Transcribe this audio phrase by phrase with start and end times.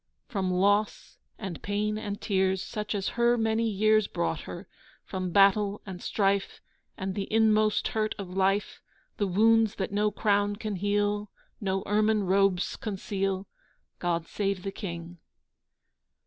[0.27, 4.67] From loss and pain and tears Such as her many years Brought her;
[5.05, 6.59] from battle and strife,
[6.97, 8.81] And the inmost hurt of life,
[9.17, 11.29] The wounds that no crown can heal,
[11.59, 13.45] No ermine robes conceal,
[13.99, 15.19] God save the King!